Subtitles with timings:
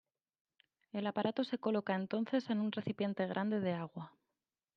[0.93, 4.15] El aparato se coloca entonces en un recipiente grande de agua.